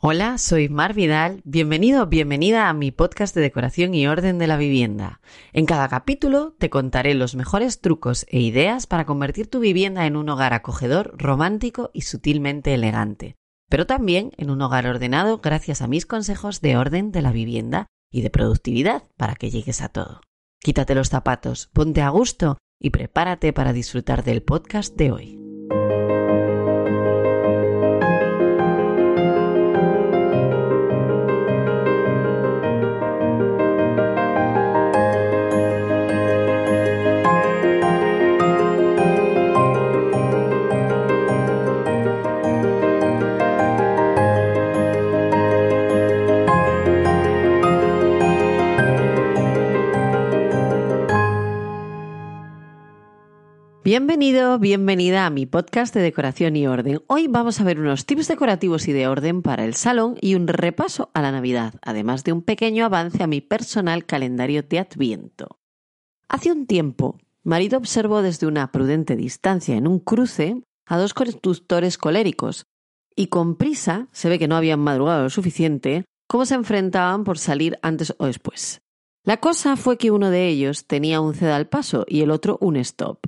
[0.00, 1.40] Hola, soy Mar Vidal.
[1.42, 5.20] Bienvenido bienvenida a mi podcast de decoración y orden de la vivienda.
[5.52, 10.14] En cada capítulo te contaré los mejores trucos e ideas para convertir tu vivienda en
[10.14, 13.34] un hogar acogedor, romántico y sutilmente elegante,
[13.68, 17.88] pero también en un hogar ordenado gracias a mis consejos de orden de la vivienda
[18.12, 20.20] y de productividad para que llegues a todo.
[20.60, 25.40] Quítate los zapatos, ponte a gusto y prepárate para disfrutar del podcast de hoy.
[53.90, 57.00] Bienvenido, bienvenida a mi podcast de decoración y orden.
[57.06, 60.46] Hoy vamos a ver unos tips decorativos y de orden para el salón y un
[60.46, 65.58] repaso a la Navidad, además de un pequeño avance a mi personal calendario de Adviento.
[66.28, 71.96] Hace un tiempo, marido observó desde una prudente distancia en un cruce a dos conductores
[71.96, 72.66] coléricos
[73.16, 77.38] y con prisa, se ve que no habían madrugado lo suficiente, cómo se enfrentaban por
[77.38, 78.82] salir antes o después.
[79.24, 82.58] La cosa fue que uno de ellos tenía un ceda al paso y el otro
[82.60, 83.20] un stop.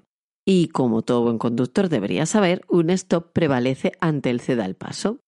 [0.46, 5.20] Y como todo buen conductor debería saber, un stop prevalece ante el ceda al paso.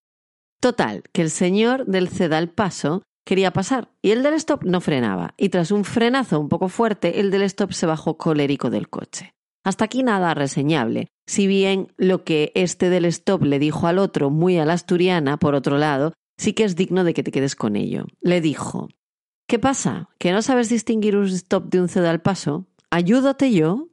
[0.60, 4.80] Total, que el señor del ceda al paso quería pasar y el del stop no
[4.80, 8.88] frenaba, y tras un frenazo un poco fuerte, el del stop se bajó colérico del
[8.88, 9.33] coche.
[9.64, 14.30] Hasta aquí nada reseñable, si bien lo que este del stop le dijo al otro
[14.30, 17.55] muy a la asturiana, por otro lado, sí que es digno de que te quedes
[17.55, 18.06] con ello.
[18.20, 18.89] Le dijo
[19.46, 20.08] ¿Qué pasa?
[20.18, 22.67] ¿Que no sabes distinguir un stop de un ceda al paso?
[22.90, 23.89] ¿Ayúdate yo?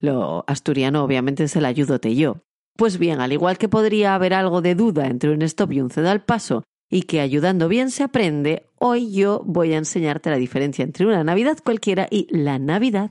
[0.00, 2.42] Lo asturiano obviamente es el ayúdote yo.
[2.76, 5.90] Pues bien, al igual que podría haber algo de duda entre un stop y un
[5.90, 10.36] ceda al paso, y que ayudando bien se aprende, hoy yo voy a enseñarte la
[10.36, 13.10] diferencia entre una Navidad cualquiera y la Navidad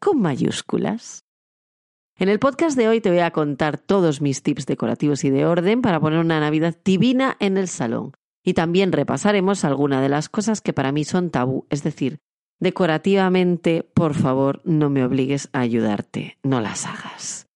[0.00, 1.24] con mayúsculas.
[2.16, 5.46] En el podcast de hoy te voy a contar todos mis tips decorativos y de
[5.46, 8.12] orden para poner una Navidad divina en el salón.
[8.44, 12.18] Y también repasaremos algunas de las cosas que para mí son tabú, es decir,
[12.60, 17.46] Decorativamente, por favor, no me obligues a ayudarte, no las hagas.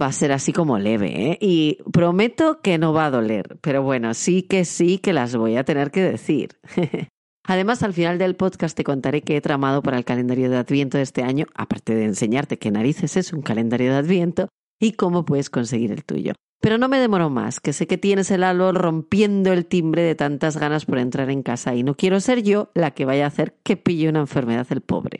[0.00, 1.38] Va a ser así como leve, ¿eh?
[1.40, 5.56] Y prometo que no va a doler, pero bueno, sí que sí que las voy
[5.56, 6.50] a tener que decir.
[7.44, 10.98] Además, al final del podcast te contaré qué he tramado para el calendario de Adviento
[10.98, 14.48] de este año, aparte de enseñarte qué narices es un calendario de Adviento
[14.80, 16.34] y cómo puedes conseguir el tuyo.
[16.60, 20.14] Pero no me demoro más, que sé que tienes el halo rompiendo el timbre de
[20.14, 23.28] tantas ganas por entrar en casa y no quiero ser yo la que vaya a
[23.28, 25.18] hacer que pille una enfermedad el pobre.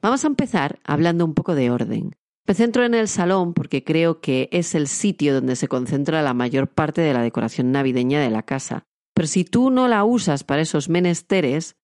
[0.00, 2.14] Vamos a empezar hablando un poco de orden.
[2.46, 6.34] Me centro en el salón porque creo que es el sitio donde se concentra la
[6.34, 8.84] mayor parte de la decoración navideña de la casa.
[9.14, 11.76] Pero si tú no la usas para esos menesteres,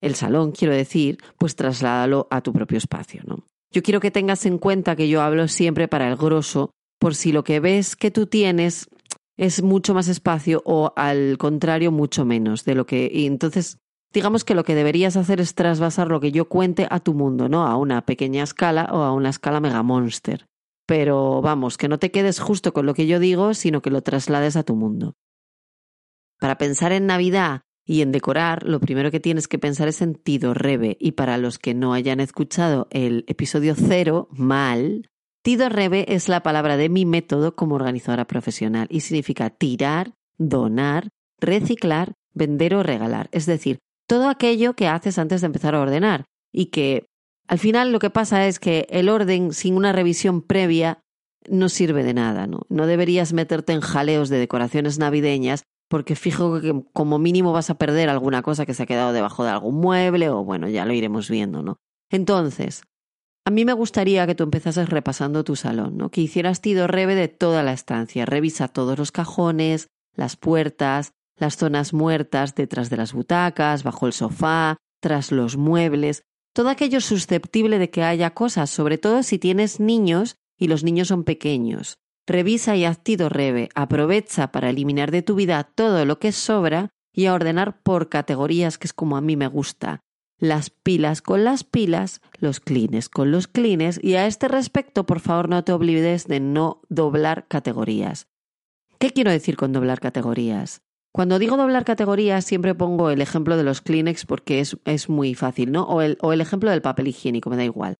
[0.00, 3.46] el salón quiero decir, pues trasládalo a tu propio espacio, ¿no?
[3.70, 7.32] Yo quiero que tengas en cuenta que yo hablo siempre para el grosso por si
[7.32, 8.88] lo que ves que tú tienes
[9.36, 13.78] es mucho más espacio o al contrario mucho menos de lo que y entonces
[14.12, 17.48] digamos que lo que deberías hacer es trasvasar lo que yo cuente a tu mundo,
[17.48, 17.66] ¿no?
[17.66, 20.46] A una pequeña escala o a una escala mega monster.
[20.86, 24.02] Pero vamos, que no te quedes justo con lo que yo digo, sino que lo
[24.02, 25.14] traslades a tu mundo.
[26.40, 30.14] Para pensar en Navidad y en decorar, lo primero que tienes que pensar es en
[30.14, 30.96] Tido Rebe.
[30.98, 35.10] Y para los que no hayan escuchado el episodio cero, mal,
[35.48, 41.08] Tido Rebe es la palabra de mi método como organizadora profesional y significa tirar, donar,
[41.40, 43.30] reciclar, vender o regalar.
[43.32, 47.06] Es decir, todo aquello que haces antes de empezar a ordenar y que
[47.46, 51.00] al final lo que pasa es que el orden sin una revisión previa
[51.48, 52.66] no sirve de nada, ¿no?
[52.68, 57.78] No deberías meterte en jaleos de decoraciones navideñas porque fijo que como mínimo vas a
[57.78, 60.92] perder alguna cosa que se ha quedado debajo de algún mueble o bueno, ya lo
[60.92, 61.78] iremos viendo, ¿no?
[62.10, 62.82] Entonces,
[63.48, 66.10] a mí me gustaría que tú empezases repasando tu salón.
[66.10, 68.26] Que hicieras tido rebe de toda la estancia.
[68.26, 74.12] Revisa todos los cajones, las puertas, las zonas muertas detrás de las butacas, bajo el
[74.12, 79.80] sofá, tras los muebles, todo aquello susceptible de que haya cosas, sobre todo si tienes
[79.80, 81.96] niños y los niños son pequeños.
[82.26, 86.90] Revisa y haz tido rebe, aprovecha para eliminar de tu vida todo lo que sobra
[87.14, 90.00] y ordenar por categorías, que es como a mí me gusta.
[90.38, 95.18] Las pilas con las pilas, los clines con los clines y a este respecto, por
[95.18, 98.28] favor, no te olvides de no doblar categorías.
[98.98, 100.82] ¿Qué quiero decir con doblar categorías?
[101.10, 105.34] Cuando digo doblar categorías, siempre pongo el ejemplo de los Kleenex porque es, es muy
[105.34, 105.82] fácil, ¿no?
[105.84, 107.96] O el, o el ejemplo del papel higiénico, me da igual.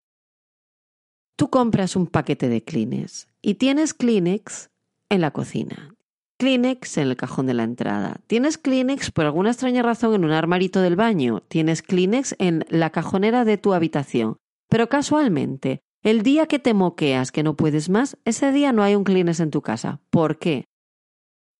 [1.34, 4.70] Tú compras un paquete de Kleenex y tienes Kleenex
[5.08, 5.97] en la cocina.
[6.38, 8.20] Kleenex en el cajón de la entrada.
[8.28, 11.42] Tienes Kleenex por alguna extraña razón en un armarito del baño.
[11.48, 14.36] Tienes Kleenex en la cajonera de tu habitación.
[14.68, 18.94] Pero casualmente, el día que te moqueas que no puedes más, ese día no hay
[18.94, 20.00] un Kleenex en tu casa.
[20.10, 20.64] ¿Por qué?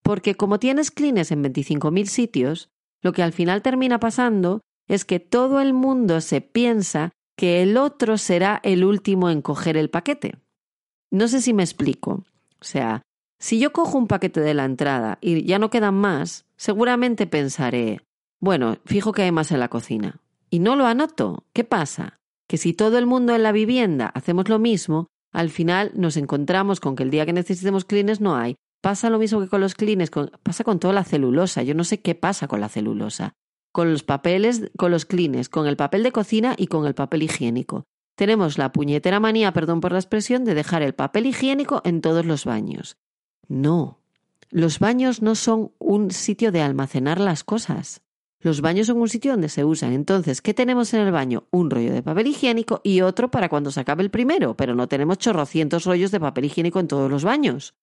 [0.04, 2.70] Porque como tienes Kleenex en 25.000 sitios,
[3.02, 7.76] lo que al final termina pasando es que todo el mundo se piensa que el
[7.76, 10.36] otro será el último en coger el paquete.
[11.10, 12.25] No sé si me explico.
[12.60, 13.02] O sea,
[13.38, 18.00] si yo cojo un paquete de la entrada y ya no quedan más, seguramente pensaré,
[18.40, 20.20] bueno, fijo que hay más en la cocina.
[20.50, 21.44] Y no lo anoto.
[21.52, 22.20] ¿Qué pasa?
[22.49, 26.81] Que si todo el mundo en la vivienda hacemos lo mismo, al final nos encontramos
[26.81, 28.56] con que el día que necesitemos clines no hay.
[28.81, 30.11] Pasa lo mismo que con los clines,
[30.43, 31.62] pasa con toda la celulosa.
[31.62, 33.35] Yo no sé qué pasa con la celulosa.
[33.73, 37.25] Con los papeles, con los clines, con el papel de cocina y con el papel
[37.25, 37.85] higiénico.
[38.17, 42.25] Tenemos la puñetera manía, perdón por la expresión, de dejar el papel higiénico en todos
[42.25, 42.96] los baños.
[43.48, 43.98] No,
[44.50, 48.02] los baños no son un sitio de almacenar las cosas.
[48.40, 49.92] Los baños son un sitio donde se usan.
[49.92, 51.48] Entonces, ¿qué tenemos en el baño?
[51.50, 54.88] Un rollo de papel higiénico y otro para cuando se acabe el primero, pero no
[54.88, 57.74] tenemos chorrocientos rollos de papel higiénico en todos los baños.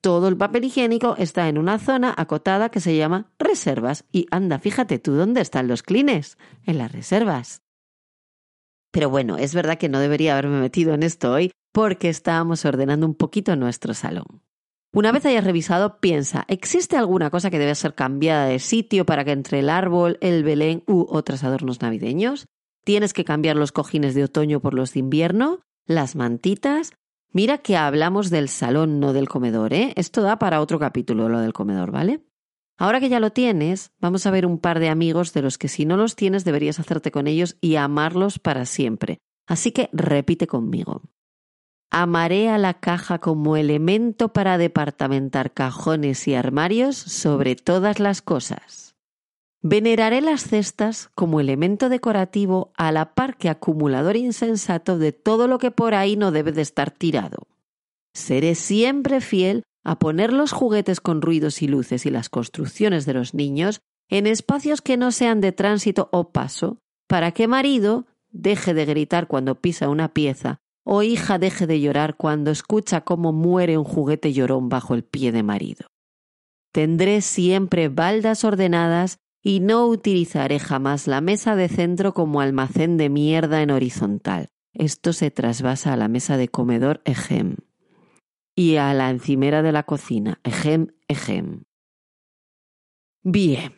[0.00, 4.04] Todo el papel higiénico está en una zona acotada que se llama reservas.
[4.12, 6.38] Y anda, fíjate tú dónde están los clines.
[6.64, 7.62] En las reservas.
[8.92, 13.06] Pero bueno, es verdad que no debería haberme metido en esto hoy porque estábamos ordenando
[13.06, 14.42] un poquito nuestro salón.
[14.92, 19.24] Una vez hayas revisado, piensa, ¿existe alguna cosa que debe ser cambiada de sitio para
[19.24, 22.46] que entre el árbol, el belén u otros adornos navideños?
[22.84, 25.60] ¿Tienes que cambiar los cojines de otoño por los de invierno?
[25.86, 26.92] ¿Las mantitas?
[27.32, 29.92] Mira que hablamos del salón, no del comedor, ¿eh?
[29.96, 32.24] Esto da para otro capítulo, lo del comedor, ¿vale?
[32.78, 35.68] Ahora que ya lo tienes, vamos a ver un par de amigos de los que
[35.68, 39.18] si no los tienes deberías hacerte con ellos y amarlos para siempre.
[39.46, 41.02] Así que repite conmigo.
[41.90, 48.94] Amaré a la caja como elemento para departamentar cajones y armarios sobre todas las cosas.
[49.62, 55.58] Veneraré las cestas como elemento decorativo a la par que acumulador insensato de todo lo
[55.58, 57.46] que por ahí no debe de estar tirado.
[58.12, 63.14] Seré siempre fiel a poner los juguetes con ruidos y luces y las construcciones de
[63.14, 63.80] los niños
[64.10, 69.26] en espacios que no sean de tránsito o paso, para que marido deje de gritar
[69.26, 74.32] cuando pisa una pieza o hija deje de llorar cuando escucha cómo muere un juguete
[74.32, 75.88] llorón bajo el pie de marido.
[76.72, 83.10] Tendré siempre baldas ordenadas y no utilizaré jamás la mesa de centro como almacén de
[83.10, 84.48] mierda en horizontal.
[84.72, 87.56] Esto se trasvasa a la mesa de comedor ejem
[88.56, 91.64] y a la encimera de la cocina ejem ejem.
[93.22, 93.74] Bien,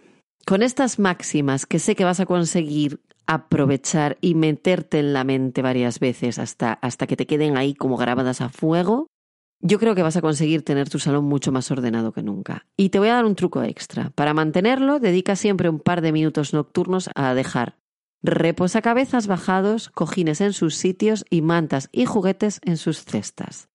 [0.50, 5.62] con estas máximas que sé que vas a conseguir aprovechar y meterte en la mente
[5.62, 9.06] varias veces hasta, hasta que te queden ahí como grabadas a fuego,
[9.61, 12.67] yo creo que vas a conseguir tener tu salón mucho más ordenado que nunca.
[12.76, 14.11] Y te voy a dar un truco extra.
[14.17, 17.76] Para mantenerlo, dedica siempre un par de minutos nocturnos a dejar
[18.25, 23.70] reposacabezas bajados, cojines en sus sitios y mantas y juguetes en sus cestas.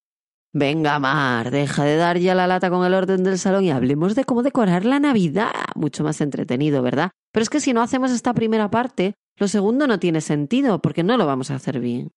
[0.58, 4.14] Venga, Mar, deja de dar ya la lata con el orden del salón y hablemos
[4.14, 5.52] de cómo decorar la Navidad.
[5.74, 7.10] Mucho más entretenido, ¿verdad?
[7.30, 11.02] Pero es que si no hacemos esta primera parte, lo segundo no tiene sentido porque
[11.02, 12.10] no lo vamos a hacer bien.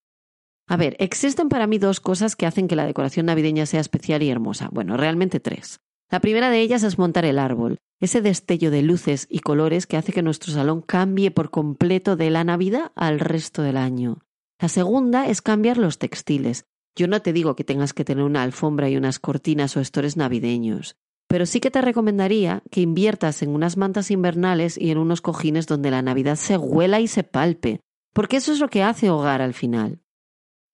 [0.70, 4.24] A ver, existen para mí dos cosas que hacen que la decoración navideña sea especial
[4.24, 4.70] y hermosa.
[4.72, 5.82] Bueno, realmente tres.
[6.10, 9.98] La primera de ellas es montar el árbol, ese destello de luces y colores que
[9.98, 14.20] hace que nuestro salón cambie por completo de la Navidad al resto del año.
[14.62, 16.64] La segunda es cambiar los textiles.
[17.00, 20.18] Yo no te digo que tengas que tener una alfombra y unas cortinas o estores
[20.18, 20.98] navideños,
[21.30, 25.66] pero sí que te recomendaría que inviertas en unas mantas invernales y en unos cojines
[25.66, 27.80] donde la Navidad se huela y se palpe,
[28.14, 30.02] porque eso es lo que hace hogar al final.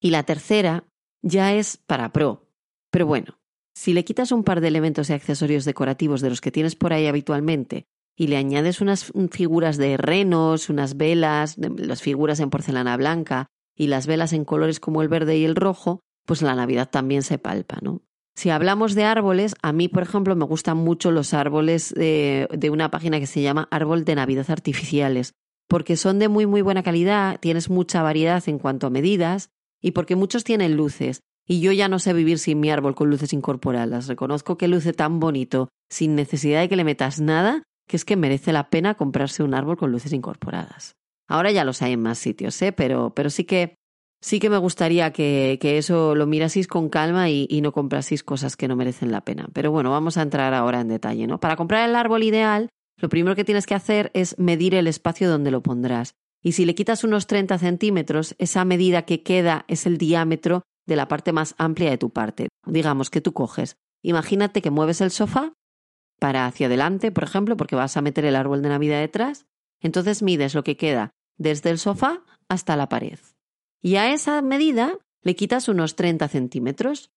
[0.01, 0.85] Y la tercera
[1.21, 2.49] ya es para pro.
[2.89, 3.37] Pero bueno,
[3.75, 6.91] si le quitas un par de elementos y accesorios decorativos de los que tienes por
[6.91, 7.85] ahí habitualmente
[8.17, 13.87] y le añades unas figuras de renos, unas velas, las figuras en porcelana blanca y
[13.87, 17.37] las velas en colores como el verde y el rojo, pues la Navidad también se
[17.37, 18.01] palpa, ¿no?
[18.35, 22.69] Si hablamos de árboles, a mí, por ejemplo, me gustan mucho los árboles de, de,
[22.69, 25.33] una página que se llama Árbol de Navidad Artificiales,
[25.69, 29.49] porque son de muy, muy buena calidad, tienes mucha variedad en cuanto a medidas
[29.81, 31.21] y porque muchos tienen luces.
[31.47, 34.07] Y yo ya no sé vivir sin mi árbol con luces incorporadas.
[34.07, 38.15] Reconozco que luce tan bonito, sin necesidad de que le metas nada, que es que
[38.15, 40.95] merece la pena comprarse un árbol con luces incorporadas.
[41.27, 42.71] Ahora ya los hay en más sitios, ¿eh?
[42.71, 43.75] pero, pero sí que
[44.25, 48.57] sí que me gustaría que, que eso lo miraseis con calma y, no compraseis cosas
[48.57, 49.47] que no merecen la pena.
[49.53, 51.39] Pero bueno, vamos a entrar ahora en detalle, ¿no?
[51.39, 55.29] Para comprar el árbol ideal, lo primero que tienes que hacer es medir el espacio
[55.29, 56.15] donde lo pondrás.
[56.41, 60.95] Y si le quitas unos 30 centímetros, esa medida que queda es el diámetro de
[60.95, 62.47] la parte más amplia de tu parte.
[62.65, 63.77] Digamos que tú coges.
[64.01, 65.53] Imagínate que mueves el sofá
[66.19, 69.45] para hacia adelante, por ejemplo, porque vas a meter el árbol de Navidad detrás.
[69.81, 73.19] Entonces mides lo que queda desde el sofá hasta la pared.
[73.85, 77.11] Y a esa medida le quitas unos 30 centímetros.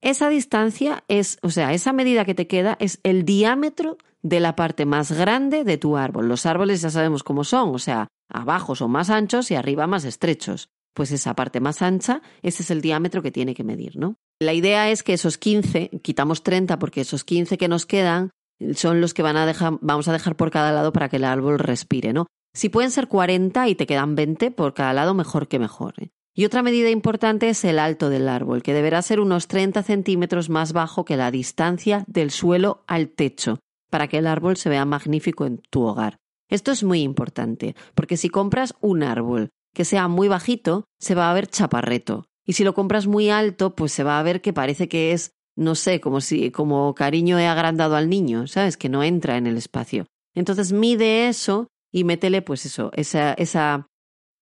[0.00, 4.56] Esa distancia es, o sea, esa medida que te queda es el diámetro de la
[4.56, 6.26] parte más grande de tu árbol.
[6.26, 10.06] Los árboles ya sabemos cómo son, o sea, abajo son más anchos y arriba más
[10.06, 10.70] estrechos.
[10.94, 14.14] Pues esa parte más ancha, ese es el diámetro que tiene que medir, ¿no?
[14.40, 18.30] La idea es que esos 15, quitamos 30 porque esos 15 que nos quedan
[18.74, 21.24] son los que van a dejar, vamos a dejar por cada lado para que el
[21.24, 22.24] árbol respire, ¿no?
[22.52, 25.94] Si pueden ser 40 y te quedan 20 por cada lado, mejor que mejor.
[25.98, 26.10] ¿eh?
[26.34, 30.48] Y otra medida importante es el alto del árbol, que deberá ser unos 30 centímetros
[30.48, 33.58] más bajo que la distancia del suelo al techo,
[33.90, 36.16] para que el árbol se vea magnífico en tu hogar.
[36.48, 41.30] Esto es muy importante, porque si compras un árbol que sea muy bajito, se va
[41.30, 42.24] a ver chaparreto.
[42.44, 45.30] Y si lo compras muy alto, pues se va a ver que parece que es,
[45.56, 48.76] no sé, como si, como cariño he agrandado al niño, ¿sabes?
[48.76, 50.06] Que no entra en el espacio.
[50.34, 53.88] Entonces mide eso y métele, pues eso, esa, esa,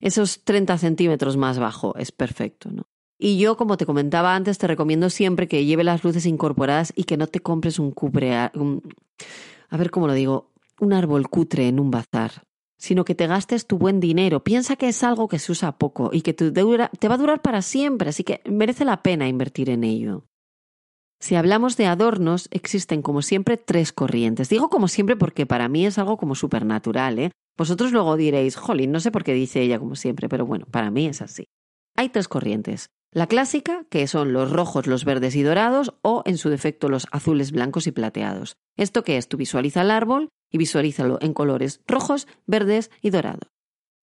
[0.00, 1.94] esos 30 centímetros más bajo.
[1.96, 2.84] Es perfecto, ¿no?
[3.18, 7.04] Y yo, como te comentaba antes, te recomiendo siempre que lleve las luces incorporadas y
[7.04, 8.82] que no te compres un cubre, un,
[9.68, 12.44] a ver cómo lo digo, un árbol cutre en un bazar,
[12.76, 14.44] sino que te gastes tu buen dinero.
[14.44, 16.62] Piensa que es algo que se usa poco y que te, te
[17.08, 20.24] va a durar para siempre, así que merece la pena invertir en ello.
[21.20, 24.48] Si hablamos de adornos, existen como siempre tres corrientes.
[24.48, 27.30] Digo como siempre porque para mí es algo como supernatural, ¿eh?
[27.56, 30.92] Vosotros luego diréis, jolín, no sé por qué dice ella como siempre, pero bueno, para
[30.92, 31.48] mí es así.
[31.96, 32.90] Hay tres corrientes.
[33.10, 37.08] La clásica, que son los rojos, los verdes y dorados, o en su defecto los
[37.10, 38.56] azules, blancos y plateados.
[38.76, 39.28] ¿Esto qué es?
[39.28, 43.50] Tú visualiza el árbol y visualízalo en colores rojos, verdes y dorados.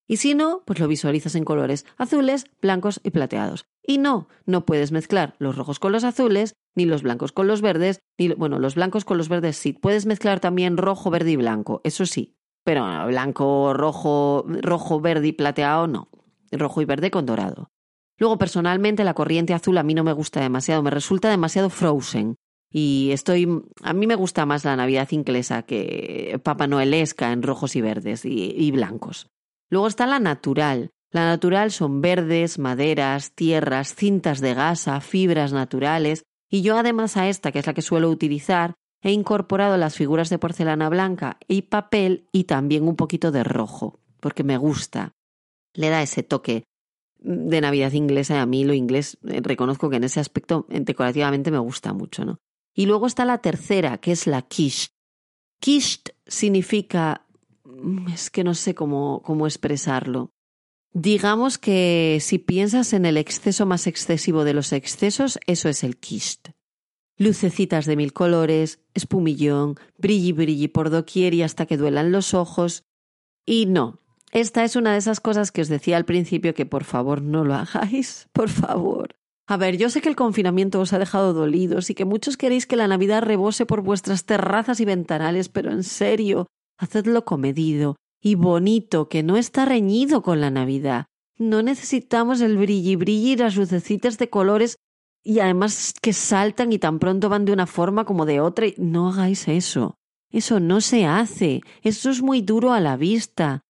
[0.07, 3.65] Y si no, pues lo visualizas en colores azules, blancos y plateados.
[3.87, 7.61] Y no, no puedes mezclar los rojos con los azules, ni los blancos con los
[7.61, 9.73] verdes, ni bueno, los blancos con los verdes sí.
[9.73, 12.35] Puedes mezclar también rojo, verde y blanco, eso sí.
[12.63, 16.09] Pero blanco, rojo, rojo, verde y plateado no.
[16.51, 17.69] Rojo y verde con dorado.
[18.17, 22.37] Luego, personalmente, la corriente azul a mí no me gusta demasiado, me resulta demasiado frozen.
[22.71, 23.47] Y estoy.
[23.83, 28.25] A mí me gusta más la Navidad inglesa que Papá Noelesca en rojos y verdes
[28.25, 29.27] y, y blancos.
[29.69, 30.91] Luego está la natural.
[31.15, 36.25] La natural son verdes, maderas, tierras, cintas de gasa, fibras naturales.
[36.49, 40.29] Y yo, además, a esta, que es la que suelo utilizar, he incorporado las figuras
[40.29, 45.13] de porcelana blanca y papel y también un poquito de rojo, porque me gusta.
[45.73, 46.65] Le da ese toque
[47.19, 50.81] de Navidad inglesa y a mí lo inglés eh, reconozco que en ese aspecto eh,
[50.81, 52.39] decorativamente me gusta mucho, ¿no?
[52.73, 54.89] Y luego está la tercera, que es la quiche.
[55.61, 57.25] Quiche significa,
[57.63, 60.34] mm, es que no sé cómo, cómo expresarlo.
[60.97, 65.97] Digamos que si piensas en el exceso más excesivo de los excesos, eso es el
[65.97, 66.55] quiche.
[67.17, 72.83] Lucecitas de mil colores, espumillón, brilli brilli por doquier y hasta que duelan los ojos.
[73.45, 73.99] Y no,
[74.31, 77.43] esta es una de esas cosas que os decía al principio que por favor no
[77.43, 79.17] lo hagáis, por favor.
[79.47, 82.65] A ver, yo sé que el confinamiento os ha dejado dolidos y que muchos queréis
[82.65, 86.47] que la Navidad rebose por vuestras terrazas y ventanales, pero en serio,
[86.77, 91.05] hacedlo comedido y bonito, que no está reñido con la Navidad.
[91.37, 94.77] No necesitamos el brilli brilli y las lucecitas de colores
[95.23, 98.65] y además que saltan y tan pronto van de una forma como de otra.
[98.77, 99.99] No hagáis eso.
[100.31, 101.61] Eso no se hace.
[101.83, 103.61] Eso es muy duro a la vista.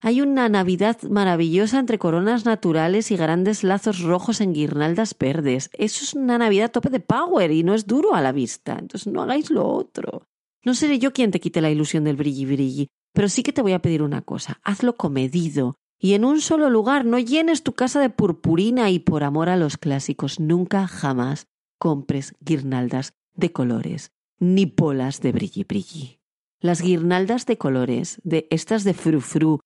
[0.00, 5.68] Hay una Navidad maravillosa entre coronas naturales y grandes lazos rojos en guirnaldas verdes.
[5.72, 8.76] Eso es una Navidad tope de power y no es duro a la vista.
[8.78, 10.28] Entonces no hagáis lo otro.
[10.64, 13.62] No seré yo quien te quite la ilusión del brilli brilli, pero sí que te
[13.62, 14.60] voy a pedir una cosa.
[14.62, 15.76] Hazlo comedido.
[15.98, 19.56] Y en un solo lugar, no llenes tu casa de purpurina y por amor a
[19.56, 21.46] los clásicos, nunca jamás
[21.78, 26.20] compres guirnaldas de colores, ni polas de brilli brilli.
[26.60, 29.60] Las guirnaldas de colores, de estas de frufru,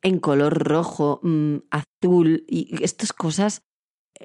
[0.00, 3.60] en color rojo, mm, azul y estas cosas,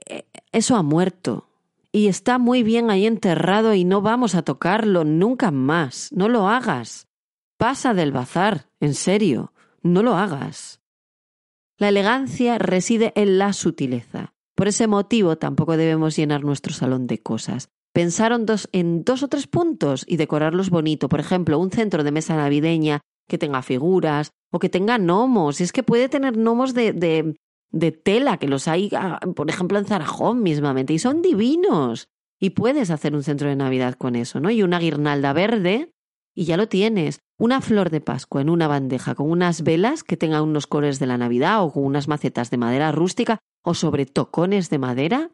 [0.08, 1.50] eh, eso ha muerto.
[1.92, 6.14] Y está muy bien ahí enterrado y no vamos a tocarlo nunca más.
[6.14, 7.09] No lo hagas.
[7.60, 9.52] Pasa del bazar, en serio,
[9.84, 10.80] no lo hagas.
[11.78, 14.34] La elegancia reside en la sutileza.
[14.56, 17.68] Por ese motivo tampoco debemos llenar nuestro salón de cosas.
[17.92, 21.10] pensaron dos, en dos o tres puntos y decorarlos bonito.
[21.10, 25.60] Por ejemplo, un centro de mesa navideña que tenga figuras o que tenga gnomos.
[25.60, 27.36] Y es que puede tener gnomos de, de,
[27.72, 32.08] de tela, que los hay, ah, por ejemplo, en Zarajón mismamente, y son divinos.
[32.40, 34.50] Y puedes hacer un centro de Navidad con eso, ¿no?
[34.50, 35.92] Y una guirnalda verde,
[36.34, 37.20] y ya lo tienes.
[37.38, 41.08] Una flor de Pascua en una bandeja con unas velas que tengan unos colores de
[41.08, 45.32] la Navidad o con unas macetas de madera rústica o sobre tocones de madera.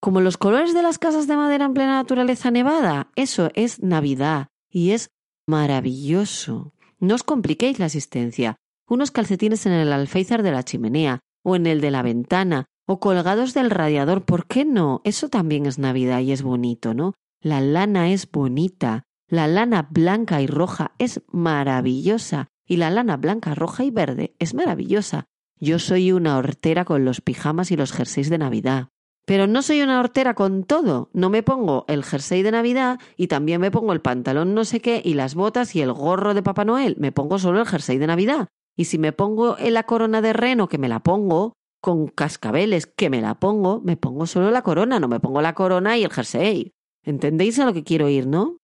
[0.00, 3.10] Como los colores de las casas de madera en plena naturaleza nevada.
[3.16, 5.10] Eso es Navidad y es
[5.46, 6.72] maravilloso.
[6.98, 8.56] No os compliquéis la asistencia.
[8.88, 12.98] Unos calcetines en el alféizar de la chimenea, o en el de la ventana, o
[13.00, 15.00] colgados del radiador, ¿por qué no?
[15.04, 17.14] Eso también es Navidad y es bonito, ¿no?
[17.40, 23.54] La lana es bonita, la lana blanca y roja es maravillosa, y la lana blanca,
[23.54, 25.24] roja y verde es maravillosa.
[25.58, 28.88] Yo soy una hortera con los pijamas y los jerseys de Navidad.
[29.26, 31.10] Pero no soy una hortera con todo.
[31.12, 34.80] No me pongo el jersey de Navidad y también me pongo el pantalón no sé
[34.80, 36.96] qué y las botas y el gorro de Papá Noel.
[36.98, 38.48] Me pongo solo el jersey de Navidad.
[38.76, 42.86] Y si me pongo en la corona de reno, que me la pongo, con cascabeles,
[42.86, 46.04] que me la pongo, me pongo solo la corona, no me pongo la corona y
[46.04, 46.72] el jersey.
[47.04, 48.59] ¿Entendéis a lo que quiero ir, no?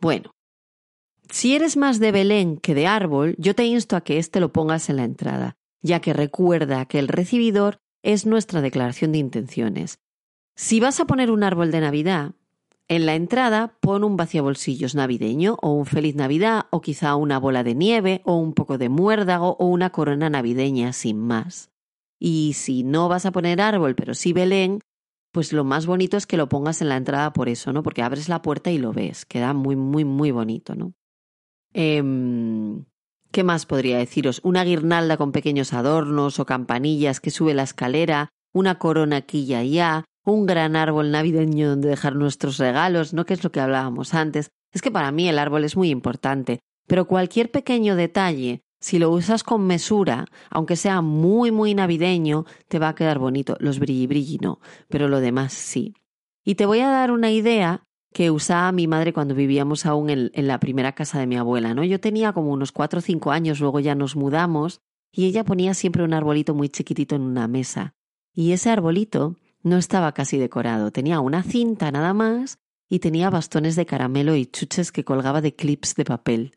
[0.00, 0.34] Bueno,
[1.28, 4.52] si eres más de Belén que de árbol, yo te insto a que éste lo
[4.52, 10.00] pongas en la entrada, ya que recuerda que el recibidor es nuestra declaración de intenciones.
[10.56, 12.32] Si vas a poner un árbol de Navidad,
[12.88, 17.62] en la entrada pon un vaciabolsillos navideño o un feliz Navidad o quizá una bola
[17.62, 21.70] de nieve o un poco de muérdago o una corona navideña sin más.
[22.18, 24.80] Y si no vas a poner árbol pero sí Belén,
[25.32, 27.82] pues lo más bonito es que lo pongas en la entrada por eso, ¿no?
[27.82, 30.94] Porque abres la puerta y lo ves, queda muy, muy, muy bonito, ¿no?
[31.72, 32.84] Em,
[33.30, 34.40] ¿Qué más podría deciros?
[34.42, 39.54] Una guirnalda con pequeños adornos o campanillas que sube la escalera, una corona aquí y
[39.54, 43.24] allá, un gran árbol navideño donde dejar nuestros regalos, ¿no?
[43.24, 44.50] Que es lo que hablábamos antes.
[44.72, 46.58] Es que para mí el árbol es muy importante,
[46.88, 52.78] pero cualquier pequeño detalle, si lo usas con mesura, aunque sea muy, muy navideño, te
[52.78, 53.56] va a quedar bonito.
[53.60, 55.94] Los brilli brilli no, pero lo demás sí.
[56.44, 60.30] Y te voy a dar una idea que usaba mi madre cuando vivíamos aún en,
[60.34, 61.84] en, la primera casa de mi abuela, ¿no?
[61.84, 64.80] Yo tenía como unos cuatro o cinco años, luego ya nos mudamos,
[65.12, 67.94] y ella ponía siempre un arbolito muy chiquitito en una mesa.
[68.34, 73.76] Y ese arbolito no estaba casi decorado, tenía una cinta nada más y tenía bastones
[73.76, 76.52] de caramelo y chuches que colgaba de clips de papel.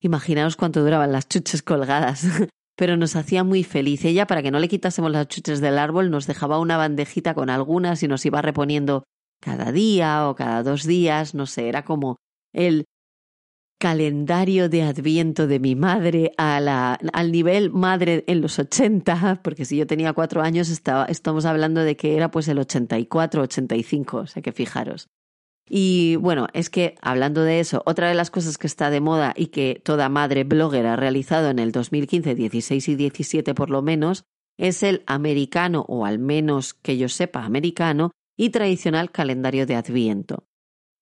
[0.00, 2.24] Imaginaos cuánto duraban las chuches colgadas.
[2.76, 4.04] Pero nos hacía muy feliz.
[4.04, 7.50] Ella, para que no le quitásemos las chuches del árbol, nos dejaba una bandejita con
[7.50, 9.02] algunas y nos iba reponiendo
[9.40, 12.16] cada día o cada dos días, no sé, era como
[12.52, 12.84] el
[13.78, 19.86] calendario de adviento de mi madre al nivel madre en los 80, porque si yo
[19.86, 24.42] tenía cuatro años estaba, estamos hablando de que era pues el 84, 85, o sea
[24.42, 25.08] que fijaros.
[25.68, 29.34] Y bueno, es que hablando de eso, otra de las cosas que está de moda
[29.36, 33.82] y que toda madre blogger ha realizado en el 2015, 16 y 17 por lo
[33.82, 34.24] menos,
[34.56, 40.48] es el americano, o al menos que yo sepa americano, y tradicional calendario de adviento.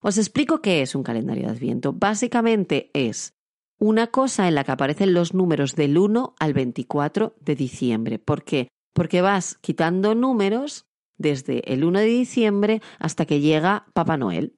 [0.01, 1.93] Os explico qué es un calendario de Adviento.
[1.93, 3.35] Básicamente es
[3.79, 8.19] una cosa en la que aparecen los números del 1 al 24 de diciembre.
[8.21, 8.69] ¿Por qué?
[8.95, 10.86] Porque vas quitando números
[11.19, 14.55] desde el 1 de diciembre hasta que llega Papá Noel.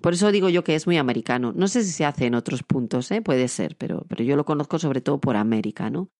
[0.00, 1.52] Por eso digo yo que es muy americano.
[1.54, 3.22] No sé si se hace en otros puntos, ¿eh?
[3.22, 6.10] puede ser, pero, pero yo lo conozco sobre todo por América, ¿no?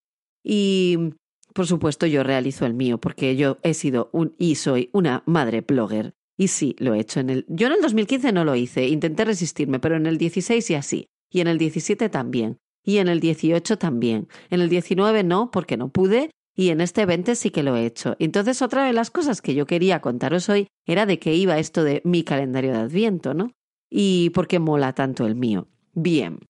[0.42, 1.14] Y
[1.54, 5.62] por supuesto yo realizo el mío, porque yo he sido un y soy una madre
[5.62, 6.14] blogger.
[6.37, 7.44] Y sí, lo he hecho en el...
[7.48, 11.06] Yo en el 2015 no lo hice, intenté resistirme, pero en el 16 y así.
[11.30, 12.59] Y en el 17 también.
[12.83, 14.28] Y en el 18 también.
[14.48, 16.30] En el 19 no, porque no pude.
[16.61, 18.16] Y en este 20 sí que lo he hecho.
[18.18, 21.85] Entonces, otra de las cosas que yo quería contaros hoy era de qué iba esto
[21.85, 23.53] de mi calendario de Adviento, ¿no?
[23.88, 25.68] Y por qué mola tanto el mío.
[25.94, 26.40] Bien,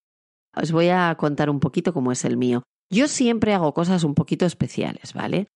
[0.52, 2.64] os voy a contar un poquito cómo es el mío.
[2.90, 5.46] Yo siempre hago cosas un poquito especiales, ¿vale?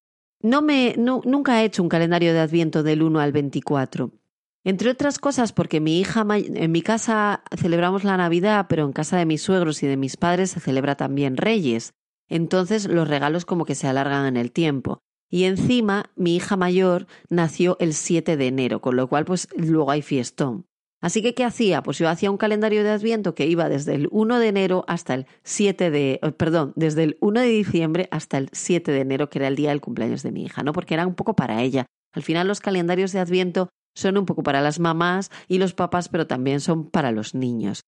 [0.41, 4.13] No me, nunca he hecho un calendario de Adviento del 1 al 24.
[4.63, 9.17] Entre otras cosas porque mi hija, en mi casa celebramos la Navidad, pero en casa
[9.17, 11.93] de mis suegros y de mis padres se celebra también Reyes.
[12.29, 15.01] Entonces los regalos como que se alargan en el tiempo.
[15.31, 19.91] Y encima mi hija mayor nació el 7 de enero, con lo cual pues luego
[19.91, 20.67] hay fiestón.
[21.05, 21.83] Así que, ¿qué hacía?
[21.83, 25.13] Pues yo hacía un calendario de Adviento que iba desde el 1 de enero hasta
[25.13, 29.29] el 7 de, eh, perdón, desde el 1 de diciembre hasta el 7 de enero,
[29.29, 30.73] que era el día del cumpleaños de mi hija, ¿no?
[30.73, 31.85] Porque era un poco para ella.
[32.15, 36.09] Al final los calendarios de Adviento son un poco para las mamás y los papás,
[36.09, 37.83] pero también son para los niños.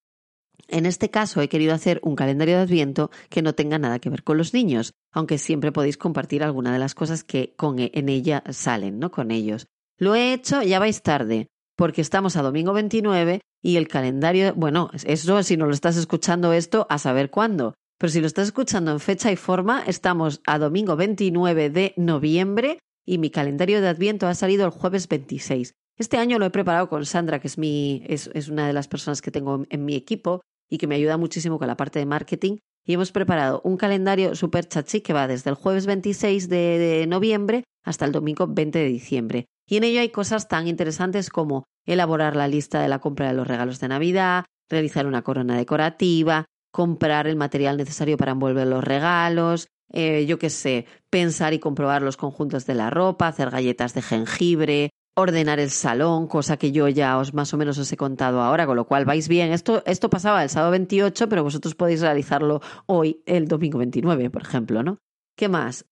[0.69, 4.09] En este caso he querido hacer un calendario de Adviento que no tenga nada que
[4.09, 7.91] ver con los niños, aunque siempre podéis compartir alguna de las cosas que con, e,
[7.93, 9.11] en ella salen, ¿no?
[9.11, 9.67] Con ellos.
[9.97, 14.89] Lo he hecho, ya vais tarde, porque estamos a domingo 29 y el calendario, bueno,
[15.05, 17.73] eso si no lo estás escuchando esto, a saber cuándo.
[17.97, 22.79] Pero si lo estás escuchando en fecha y forma, estamos a domingo 29 de noviembre
[23.05, 25.73] y mi calendario de Adviento ha salido el jueves 26.
[25.97, 28.87] Este año lo he preparado con Sandra, que es, mi, es, es una de las
[28.87, 32.05] personas que tengo en mi equipo y que me ayuda muchísimo con la parte de
[32.05, 32.57] marketing.
[32.85, 37.63] Y hemos preparado un calendario súper chachi que va desde el jueves 26 de, noviembre
[37.83, 39.45] hasta el domingo 20 de diciembre.
[39.67, 43.33] Y en ello hay cosas tan interesantes como elaborar la lista de la compra de
[43.33, 48.83] los regalos de Navidad, realizar una corona decorativa, comprar el material necesario para envolver los
[48.83, 53.93] regalos, eh, yo qué sé, pensar y comprobar los conjuntos de la ropa, hacer galletas
[53.93, 57.97] de jengibre, ordenar el salón, cosa que yo ya os más o menos os he
[57.97, 59.51] contado ahora, con lo cual vais bien.
[59.51, 64.43] Esto, esto pasaba el sábado 28, pero vosotros podéis realizarlo hoy, el domingo 29, por
[64.43, 64.99] ejemplo, ¿no?
[65.35, 65.85] ¿Qué más?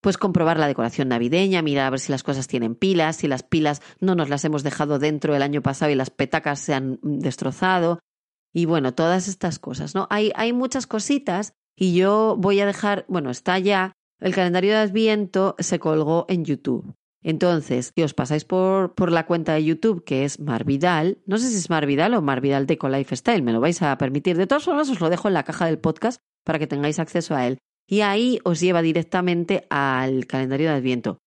[0.00, 3.42] Pues comprobar la decoración navideña, mirar a ver si las cosas tienen pilas, si las
[3.42, 6.98] pilas no nos las hemos dejado dentro el año pasado y las petacas se han
[7.02, 8.00] destrozado.
[8.54, 10.06] Y bueno, todas estas cosas, ¿no?
[10.08, 14.78] Hay, hay muchas cositas y yo voy a dejar, bueno, está ya, el calendario de
[14.78, 16.94] Adviento se colgó en YouTube.
[17.26, 21.50] Entonces, si os pasáis por, por la cuenta de YouTube, que es Marvidal, no sé
[21.50, 24.36] si es Marvidal o Marvidal Deco Lifestyle, me lo vais a permitir.
[24.36, 27.34] De todas formas, os lo dejo en la caja del podcast para que tengáis acceso
[27.34, 27.58] a él.
[27.88, 31.18] Y ahí os lleva directamente al calendario de Adviento.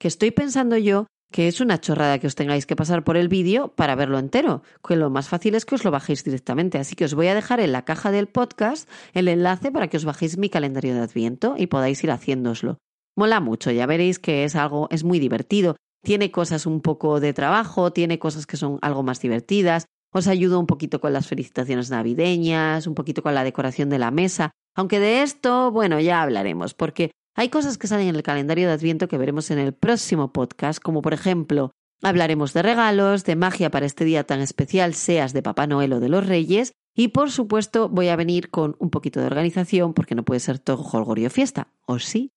[0.00, 3.28] Que estoy pensando yo que es una chorrada que os tengáis que pasar por el
[3.28, 6.78] vídeo para verlo entero, que lo más fácil es que os lo bajéis directamente.
[6.78, 9.98] Así que os voy a dejar en la caja del podcast el enlace para que
[9.98, 12.78] os bajéis mi calendario de Adviento y podáis ir haciéndoslo.
[13.16, 15.76] Mola mucho, ya veréis que es algo, es muy divertido.
[16.02, 19.86] Tiene cosas un poco de trabajo, tiene cosas que son algo más divertidas.
[20.12, 24.10] Os ayuda un poquito con las felicitaciones navideñas, un poquito con la decoración de la
[24.10, 24.50] mesa.
[24.74, 28.74] Aunque de esto, bueno, ya hablaremos, porque hay cosas que salen en el calendario de
[28.74, 31.70] Adviento que veremos en el próximo podcast, como por ejemplo,
[32.02, 36.00] hablaremos de regalos, de magia para este día tan especial, seas de Papá Noel o
[36.00, 40.14] de los Reyes, y por supuesto voy a venir con un poquito de organización, porque
[40.14, 42.32] no puede ser todo jolgorio fiesta, ¿o sí?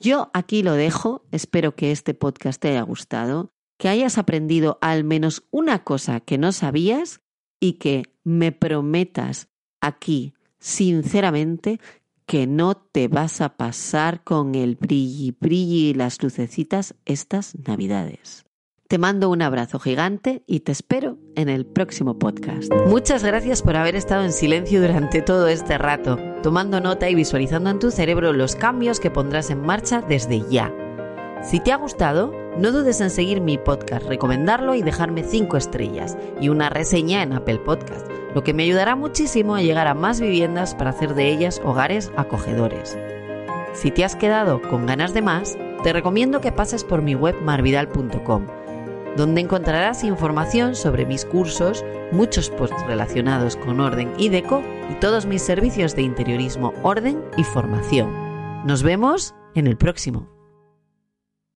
[0.00, 5.04] Yo aquí lo dejo, espero que este podcast te haya gustado, que hayas aprendido al
[5.04, 7.20] menos una cosa que no sabías
[7.60, 9.48] y que me prometas
[9.82, 11.80] aquí, sinceramente,
[12.24, 18.46] que no te vas a pasar con el brilli brilli y las lucecitas estas navidades.
[18.90, 22.72] Te mando un abrazo gigante y te espero en el próximo podcast.
[22.88, 27.70] Muchas gracias por haber estado en silencio durante todo este rato, tomando nota y visualizando
[27.70, 30.74] en tu cerebro los cambios que pondrás en marcha desde ya.
[31.40, 36.18] Si te ha gustado, no dudes en seguir mi podcast, recomendarlo y dejarme 5 estrellas
[36.40, 40.20] y una reseña en Apple Podcast lo que me ayudará muchísimo a llegar a más
[40.20, 42.98] viviendas para hacer de ellas hogares acogedores.
[43.72, 47.36] Si te has quedado con ganas de más, te recomiendo que pases por mi web
[47.40, 48.46] marvidal.com,
[49.16, 55.26] donde encontrarás información sobre mis cursos, muchos posts relacionados con orden y deco y todos
[55.26, 58.10] mis servicios de interiorismo, orden y formación.
[58.66, 60.39] Nos vemos en el próximo.